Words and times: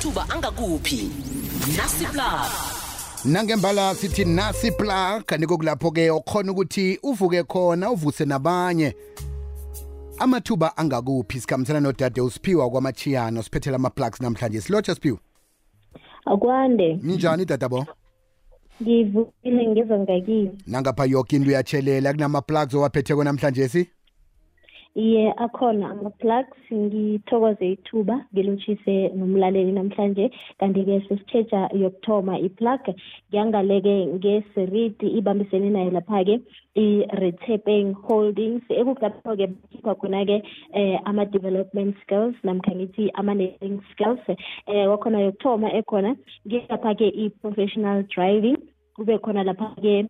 amathuba 0.00 0.26
angakuphi? 0.30 1.10
Nasipla 1.76 2.46
nangembala 3.24 3.94
sithi 3.94 4.24
nasi 4.24 4.70
plug 4.72 5.24
kanti 5.26 5.46
kokulapho 5.46 5.90
ke 5.92 6.10
okhona 6.10 6.52
ukuthi 6.52 6.98
uvuke 7.02 7.42
khona 7.42 7.90
uvuse 7.90 8.24
nabanye. 8.24 8.94
Amathuba 10.18 10.76
angakuphi? 10.76 11.40
Sikhambisana 11.40 11.80
nodade 11.80 12.20
usiphiwa 12.20 12.70
kwamachiyano 12.70 13.42
siphethela 13.42 13.76
ama-plugs 13.76 14.20
namhlanje. 14.20 14.60
Silotsha 14.60 14.94
siphiwa 14.94 15.18
akwande. 16.24 16.98
Minjani 17.02 17.44
dadabo? 17.44 17.86
Ngivukile 18.82 19.66
ngizwa 19.66 19.98
ngakini 19.98 20.58
nangapha 20.66 21.04
yoke 21.04 21.36
into 21.36 21.48
uyatshelela 21.48 22.12
kunama-plugs 22.12 22.74
owaphetheko 22.74 23.24
namhlanje 23.24 23.68
si? 23.68 23.90
Iye 24.94 25.32
akhona 25.36 25.90
ama-plugs. 25.90 26.58
Ngithokoze 26.72 27.72
ithuba 27.72 28.24
ngilotshise 28.32 29.12
nomlaleli 29.16 29.72
namhlanje. 29.72 30.30
Kanti-ke 30.60 31.00
sesitsheja 31.08 31.68
yokuthoma 31.74 32.38
i-plug. 32.38 32.80
Ngiyangaleke 33.30 34.06
ngeseriti 34.06 35.06
ibambisene 35.18 35.70
nayo 35.70 35.90
lapha-ke 35.90 36.40
i-retaping 36.74 37.94
holdings. 38.06 38.62
Ekukulapho-ke 38.70 39.46
bakhipha 39.46 39.94
khona-ke 39.94 40.42
eh 40.74 40.98
ama-development 41.04 41.96
skills 42.02 42.34
namkha 42.44 42.74
ngithi 42.74 43.10
ama-learning 43.14 43.80
skills 43.92 44.22
eh 44.66 44.86
kwakhona 44.86 45.20
yokuthoma 45.20 45.72
ekhona. 45.72 46.16
Ngilapha-ke 46.46 47.08
i-professional 47.14 48.02
driving. 48.14 48.56
Kube 48.96 49.18
khona 49.22 49.44
lapha-ke 49.44 50.06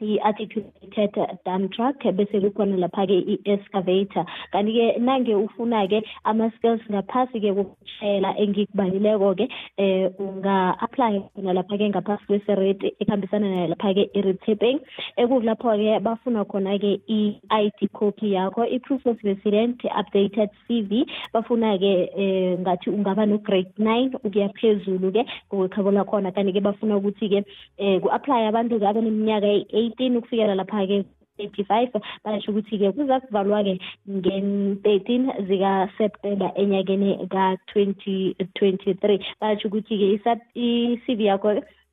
i-articulated 0.00 1.38
dump 1.44 1.72
truck 1.72 2.02
bese 2.02 2.40
kukhona 2.40 2.76
lapha-ke 2.84 3.16
i-excavator. 3.34 4.24
Kanti-ke 4.52 4.98
nange 4.98 5.34
ufuna-ke 5.34 6.02
ama-skills 6.24 6.82
ngaphasi-ke 6.90 7.54
kokushayela 7.54 8.34
engikubalileko-ke 8.42 9.48
eh 9.76 10.10
unga-apply 10.18 11.14
khona 11.34 11.52
lapha-ke 11.58 11.88
ngaphasi 11.90 12.26
kweserate 12.26 12.94
ekuhambisana 13.00 13.46
nayo 13.50 13.66
lapha-ke 13.72 14.10
i-retaping 14.14 14.78
ekukulapho-ke 15.16 16.00
bafuna 16.00 16.44
khona-ke 16.44 17.00
i-id 17.08 17.78
copy 17.92 18.34
yakho 18.36 18.64
i-proof 18.64 19.06
of 19.06 19.16
resident 19.24 19.78
updated 20.00 20.50
cv 20.66 21.04
bafuna-ke 21.32 21.92
eh 22.16 22.58
ngathi 22.58 22.90
ungaba 22.90 23.26
no-grade 23.26 23.72
nine 23.78 24.10
ukuya 24.24 24.48
phezulu-ke 24.58 25.22
ngokwekhabo 25.52 25.90
lakhona. 25.90 26.32
Kanti-ke 26.32 26.60
bafuna 26.60 26.96
ukuthi-ke 26.96 27.44
eh 27.78 28.00
ku-apply 28.02 28.48
abantu-ke 28.48 28.86
abaneminyaka 28.86 29.46
eighteen 29.72 30.16
ukufikela 30.16 30.54
lapha-ke 30.54 31.04
85 31.40 32.00
basho 32.24 32.52
ukuthi-ke 32.52 32.92
kuza 32.92 33.20
kuvalwa-ke 33.20 33.74
ngen-13 34.10 35.08
zikaseptemba 35.48 36.48
enyakeni 36.62 37.10
ka-2023 37.32 39.04
basho 39.40 39.68
ukuthi-ke 39.68 40.06
i-cv 40.54 41.20
yakho 41.30 41.50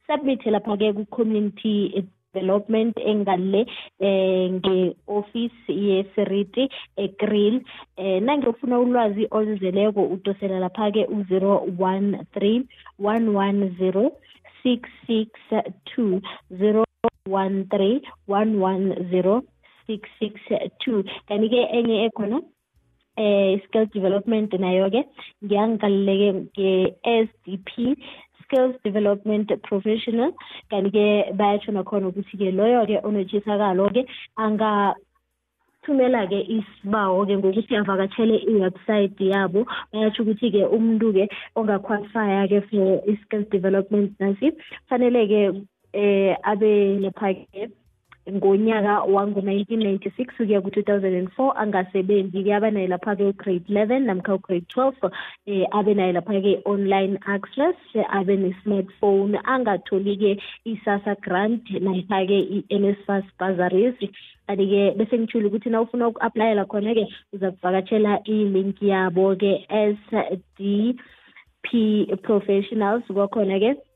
submit 0.08 0.46
lapha-ke 0.46 0.94
ku-community 0.98 1.76
development 2.34 2.96
engale 3.12 3.62
eh 4.00 4.52
nge-office 4.52 5.60
yeseriti 5.68 6.70
egrill. 6.98 7.62
Eh 7.98 8.22
nange 8.22 8.48
ufuna 8.48 8.80
ulwazi 8.80 9.28
oluzeleko 9.32 10.02
udosela 10.16 10.60
lapha-ke 10.60 11.06
u-013 11.06 12.64
110 13.00 14.12
662 14.64 16.87
013 17.38 18.02
110 18.28 19.42
662 19.88 21.04
kanti-ke 21.28 21.62
enye 21.80 21.98
ekhona 22.08 22.40
eh 23.18 23.60
skill 23.66 23.86
development 23.98 24.54
nayo-ke 24.64 25.02
ngiyangikaleleke 25.44 26.30
nge-sdp 26.38 27.70
skills 28.48 28.76
development 28.84 29.52
professional. 29.64 30.32
Kanti-ke 30.72 31.36
bayatsho 31.40 31.72
nakhona 31.72 32.08
ukuthi-ke 32.12 32.52
loyo-ke 32.60 33.04
onotshisakalo-ke 33.08 34.02
anga 34.38 34.96
thumela-ke 35.84 36.40
isibawo-ke 36.58 37.34
ngokuthi 37.38 37.74
avakatshele 37.80 38.38
i-website 38.52 39.20
yabo. 39.20 39.66
Bayatsho 39.92 40.24
ukuthi-ke 40.24 40.62
umuntu-ke 40.76 41.28
ongaqualifya-ke 41.56 42.60
for 42.70 43.04
i-skills 43.12 43.48
development 43.52 44.12
nasi. 44.20 44.52
Fanele-ke 44.90 45.42
eh 45.98 46.38
abe 46.52 46.72
lapha-ke 47.04 47.70
ngonyaka 48.28 49.08
wango-1996 49.08 50.44
ukuya 50.44 50.60
ku-2004 50.60 51.56
angasebenzi-ke 51.64 52.52
abanayo 52.52 52.92
lapha-ke 52.92 53.24
u-grade 53.24 53.68
11 53.72 54.04
namkha 54.04 54.36
u-grade 54.36 54.68
12 54.76 55.12
eh 55.48 55.64
abe 55.72 55.92
nayo 55.96 56.20
lapha-ke 56.20 56.60
online 56.68 57.16
access 57.24 57.80
abe 58.12 58.36
ne-smartphone. 58.36 59.40
Angatholi-ke 59.48 60.36
i-sasa 60.68 61.16
grant 61.24 61.64
nayipha-ke 61.72 62.40
i-nsfas 62.60 63.24
bursaries. 63.40 63.96
Kanti-ke 64.48 65.00
bese 65.00 65.16
ngithule 65.16 65.48
ukuthi 65.48 65.72
na 65.72 65.82
ufuna 65.88 66.12
uku-aplayela 66.12 66.68
khona-ke 66.68 67.08
uza 67.34 67.52
kuvakatshela 67.56 68.20
i-link 68.28 68.76
yabo-ke 68.84 69.64
s 69.72 70.00
d 70.60 70.96
p 71.64 71.68
professionals 72.28 73.04
kwakhona-ke 73.08 73.87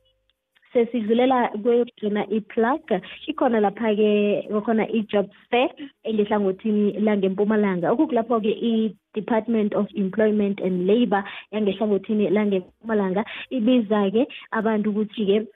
sesidlulela 0.73 1.49
kwegcina 1.63 2.25
i-plug 2.29 3.01
ikhona 3.27 3.59
lapha-ke 3.59 4.11
kwakhona 4.49 4.87
i-job 4.87 5.27
fair 5.49 5.69
engehlangothini 6.03 6.99
langempumalanga. 6.99 7.91
Okukulapho-ke 7.91 8.51
i-department 8.71 9.73
of 9.73 9.87
employment 9.95 10.59
and 10.59 10.87
labour 10.87 11.23
yangehlangothini 11.51 12.29
langempumalanga. 12.29 13.25
Ibiza-ke 13.51 14.27
abantu 14.51 14.89
ukuthi-ke 14.89 15.47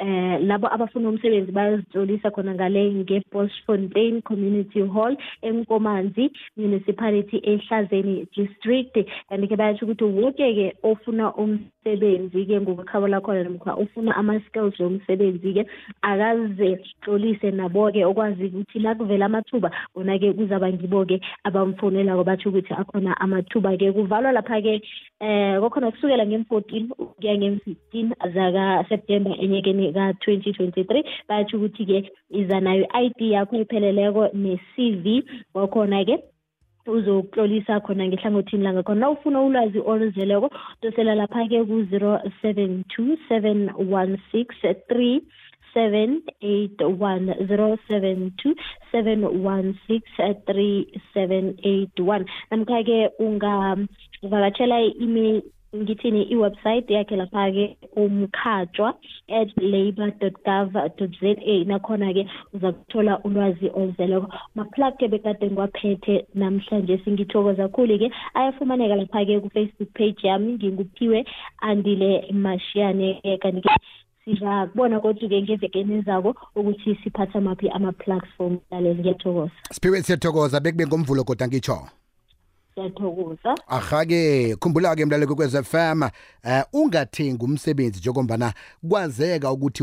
eh 0.00 0.40
labo 0.42 0.66
abafuna 0.66 1.08
umsebenzi 1.08 1.52
bayazitlolisa 1.52 2.30
khona 2.30 2.54
ngale 2.54 2.82
nge-Bosfontein 2.94 4.22
Community 4.22 4.80
Hall 4.80 5.16
eNkomanzi 5.42 6.30
Municipality 6.56 7.38
eHlazeni 7.38 8.26
District. 8.34 8.94
Kanti-ke 9.28 9.56
bayatsho 9.56 9.86
ukuthi 9.86 10.04
woke-ke 10.04 10.74
ofuna 10.82 11.30
umsebenzi-ke 11.84 12.60
ngokukhabo 12.60 13.08
lakhona 13.08 13.44
namkha 13.44 13.76
ufuna 13.76 14.16
ama-skills 14.16 14.80
womsebenzi-ke 14.80 15.66
akaze 16.02 16.78
tlolise 17.02 17.50
nabo-ke 17.50 18.04
okwazi 18.04 18.44
ukuthi 18.44 18.78
la 18.78 18.94
kuvela 18.94 19.26
amathuba 19.26 19.70
bona-ke 19.94 20.32
kuzaba 20.32 20.72
ngibo-ke 20.72 21.20
abamfonelako 21.44 22.24
batsho 22.24 22.48
ukuthi 22.48 22.74
akhona 22.74 23.20
amathuba-ke. 23.20 23.92
Kuvalwa 23.92 24.32
lapha-ke 24.32 24.80
eh 25.20 25.58
kwakhona 25.60 25.90
kusukela 25.90 26.26
nge-fourteen 26.26 26.88
ukuya 26.98 27.36
nge-fifteen 27.36 28.14
zaka-september 28.34 29.36
enyekeni 29.36 29.92
ka-2023 29.92 31.04
bayatsho 31.28 31.56
ukuthi-ke 31.56 32.10
iza 32.30 32.60
nayo 32.60 32.88
i-id 32.96 33.20
yakho 33.20 33.56
epheleleko 33.56 34.28
ne-cv 34.32 35.04
kwakhona-ke 35.52 36.33
uzokutlolisa 36.86 37.80
khona 37.80 38.06
ngehlangothini 38.06 38.62
langa 38.64 38.82
khona. 38.82 39.00
Na 39.00 39.10
ufuna 39.10 39.40
ulwazi 39.42 39.78
oluzeleko 39.78 40.50
dosela 40.82 41.14
lapha-ke 41.14 41.64
ku-zero 41.66 42.20
seven 42.42 42.84
two 42.94 43.16
seven 43.28 43.68
one 43.76 44.18
six 44.32 44.54
three 44.88 45.20
seven 45.74 46.22
eight 46.42 46.80
one. 46.80 47.34
Zero 47.48 47.76
seven 47.88 48.32
two 48.42 48.54
seven 48.92 49.42
one 49.42 49.78
six 49.88 50.02
three 50.46 50.86
seven 51.12 51.58
eight 51.64 51.98
one. 51.98 52.24
Namkha-ke 52.52 53.10
ungavakatshela 53.18 54.78
i-email 54.86 55.42
ngithini 55.74 56.22
iwebsite 56.22 56.94
yakhe 56.94 57.16
lapha-ke 57.16 57.76
umkhatshwa 57.96 58.94
at 59.28 59.48
labour 59.56 60.10
gov 60.20 60.72
za. 60.72 61.64
Nakhona-ke 61.66 62.28
uza 62.52 62.72
kuthola 62.72 63.18
ulwazi 63.24 63.70
oluzeleko 63.74 64.28
maplug-ke 64.54 65.08
bekade 65.08 65.50
ngiwaphethe 65.50 66.26
namhlanje 66.34 66.98
singithokoza 67.04 67.68
khulu-ke. 67.68 68.10
Ayafumaneka 68.34 68.96
lapha-ke 68.96 69.40
ku-facebook 69.40 69.90
page 69.94 70.28
yami 70.28 70.52
nginguphiwe 70.52 71.24
andile 71.58 72.32
mashiyane-ke 72.32 73.38
kanti-ke 73.38 73.70
sizakubona 74.24 75.00
kodwa-ke 75.00 75.42
ngevekeni 75.42 75.94
ezako 75.98 76.34
ukuthi 76.56 76.98
siphatha 77.04 77.40
maphi 77.40 77.68
ama-plugs 77.68 78.28
for 78.36 78.46
umlaleli 78.46 79.00
ngiyathokoza. 79.00 79.52
Siphiwe 79.70 80.02
siyathokoza 80.02 80.60
bekube 80.60 80.86
ngomvulo 80.86 81.24
kodwa 81.24 81.48
ngitsho 81.48 81.88
siyathokoza. 82.74 83.54
Aha-ke 83.68 84.56
khumbula-ke 84.56 85.04
mlaleko 85.04 85.34
kwez 85.34 85.56
FM 85.62 86.02
uh, 86.02 86.62
ungathengi 86.72 87.44
umsebenzi 87.44 87.98
njengombana 87.98 88.52
kwazeka 88.88 89.52
ukuthi 89.52 89.82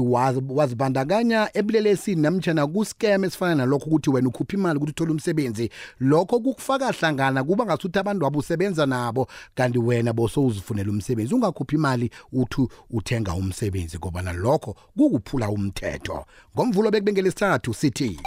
wazibandakanya 0.50 1.50
ebulelesini 1.54 2.22
namtshana 2.22 2.68
kuscam 2.68 3.24
esifana 3.24 3.56
nalokho 3.56 3.86
ukuthi 3.86 4.10
wena 4.10 4.30
ukhupha 4.30 4.58
imali 4.58 4.78
ukuthi 4.78 4.92
uthole 4.92 5.12
umsebenzi. 5.12 5.70
Lokho 6.00 6.40
kukufaka 6.40 6.92
hlangana 6.92 7.44
kuba 7.44 7.66
ngasuthi 7.66 8.00
abantu 8.00 8.26
wabo 8.26 8.40
usebenza 8.40 8.86
nabo 8.86 9.28
kanti 9.56 9.80
wena 9.80 10.14
bosowuzifunela 10.14 10.92
umsebenzi. 10.92 11.36
Ungakhuphi 11.36 11.76
imali 11.76 12.12
uthi 12.34 12.68
uthenga 12.90 13.34
umsebenzi 13.34 13.98
ngoba 13.98 14.22
lokho 14.22 14.76
kukuphula 14.98 15.50
umthetho. 15.50 16.26
Ngomvulo 16.56 16.92
bekubengele 16.92 17.32
sithathu 17.32 17.74
sithi 17.74 18.20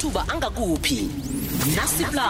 amathuba 0.00 0.28
angakuphi? 0.28 1.08
Nasipla 1.76 2.28